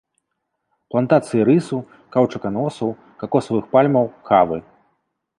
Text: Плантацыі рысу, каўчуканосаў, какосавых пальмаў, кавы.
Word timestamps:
Плантацыі 0.93 1.41
рысу, 1.49 1.77
каўчуканосаў, 2.15 2.89
какосавых 3.25 3.65
пальмаў, 3.75 4.09
кавы. 4.31 4.57